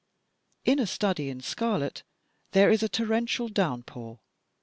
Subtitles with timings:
[0.65, 2.01] In "A Study in Scarlet"
[2.53, 4.17] there is a torrential downpour.